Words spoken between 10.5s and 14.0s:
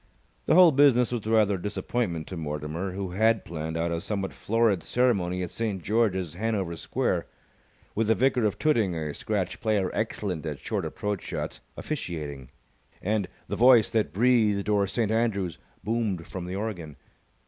short approach shots) officiating, and "The Voice